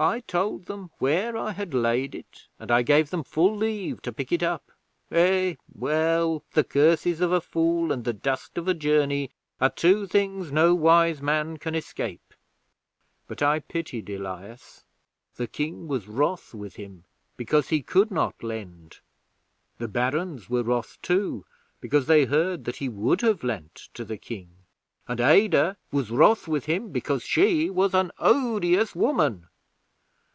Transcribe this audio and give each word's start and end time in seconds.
I 0.00 0.20
told 0.28 0.66
them 0.66 0.92
where 1.00 1.36
I 1.36 1.50
had 1.50 1.74
laid 1.74 2.14
it, 2.14 2.46
and 2.60 2.70
I 2.70 2.82
gave 2.82 3.10
them 3.10 3.24
full 3.24 3.56
leave 3.56 4.00
to 4.02 4.12
pick 4.12 4.30
it 4.30 4.44
up... 4.44 4.70
Eh, 5.10 5.56
well! 5.74 6.44
The 6.52 6.62
curses 6.62 7.20
of 7.20 7.32
a 7.32 7.40
fool 7.40 7.90
and 7.90 8.04
the 8.04 8.12
dust 8.12 8.56
of 8.56 8.68
a 8.68 8.74
journey 8.74 9.30
are 9.60 9.70
two 9.70 10.06
things 10.06 10.52
no 10.52 10.72
wise 10.72 11.20
man 11.20 11.56
can 11.56 11.74
escape... 11.74 12.32
But 13.26 13.42
I 13.42 13.58
pitied 13.58 14.08
Elias! 14.08 14.84
The 15.34 15.48
King 15.48 15.88
was 15.88 16.06
wroth 16.06 16.54
with 16.54 16.76
him 16.76 17.02
because 17.36 17.70
he 17.70 17.82
could 17.82 18.12
not 18.12 18.40
lend; 18.40 19.00
the 19.78 19.88
Barons 19.88 20.48
were 20.48 20.62
wroth 20.62 20.96
too 21.02 21.44
because 21.80 22.06
they 22.06 22.24
heard 22.26 22.66
that 22.66 22.76
he 22.76 22.88
would 22.88 23.20
have 23.22 23.42
lent 23.42 23.74
to 23.94 24.04
the 24.04 24.16
King; 24.16 24.48
and 25.08 25.18
Adah 25.18 25.74
was 25.90 26.12
wroth 26.12 26.46
with 26.46 26.66
him 26.66 26.92
because 26.92 27.24
she 27.24 27.68
was 27.68 27.94
an 27.94 28.12
odious 28.20 28.94
woman. 28.94 29.48